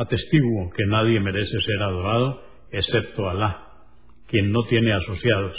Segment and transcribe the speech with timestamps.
[0.00, 3.66] Atestiguo que nadie merece ser adorado excepto Alá,
[4.28, 5.54] quien no tiene asociados,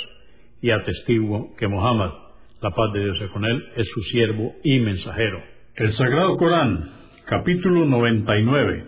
[0.63, 2.09] y atestiguo que Muhammad,
[2.59, 5.43] la paz de Dios es con él, es su siervo y mensajero.
[5.75, 6.89] El Sagrado Corán,
[7.25, 8.85] capítulo 99,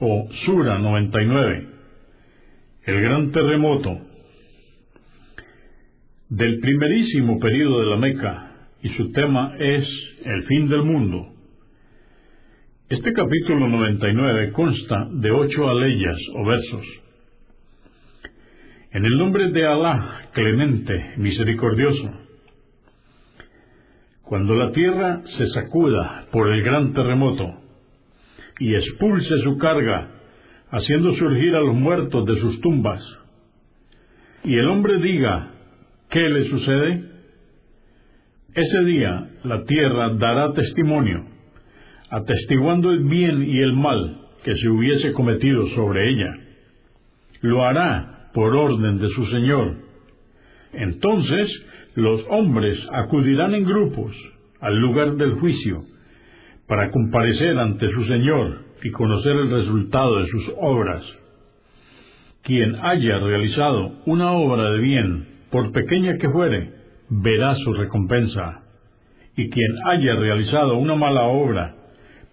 [0.00, 1.68] o Sura 99,
[2.86, 3.96] el gran terremoto
[6.30, 9.86] del primerísimo período de la Meca, y su tema es
[10.24, 11.33] el fin del mundo.
[12.86, 16.86] Este capítulo 99 consta de ocho aleyas o versos.
[18.92, 22.10] En el nombre de Alá, clemente, misericordioso.
[24.22, 27.54] Cuando la tierra se sacuda por el gran terremoto
[28.58, 30.10] y expulse su carga,
[30.68, 33.02] haciendo surgir a los muertos de sus tumbas,
[34.44, 35.52] y el hombre diga,
[36.10, 37.02] ¿qué le sucede?
[38.54, 41.33] Ese día la tierra dará testimonio
[42.14, 46.32] atestiguando el bien y el mal que se hubiese cometido sobre ella.
[47.40, 49.74] Lo hará por orden de su Señor.
[50.74, 51.48] Entonces
[51.96, 54.14] los hombres acudirán en grupos
[54.60, 55.80] al lugar del juicio
[56.68, 61.02] para comparecer ante su Señor y conocer el resultado de sus obras.
[62.42, 66.70] Quien haya realizado una obra de bien, por pequeña que fuere,
[67.10, 68.62] verá su recompensa.
[69.36, 71.74] Y quien haya realizado una mala obra,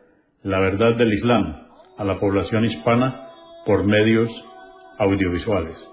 [0.41, 1.55] la verdad del Islam
[1.97, 3.29] a la población hispana
[3.65, 4.29] por medios
[4.97, 5.92] audiovisuales.